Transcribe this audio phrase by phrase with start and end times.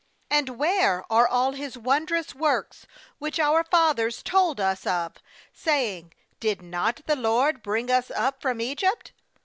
[0.31, 2.87] and where are all His wondrous, works
[3.19, 5.17] which our fathers told us of,
[5.53, 9.11] saying: Did not the LORD bring us up from Egypt?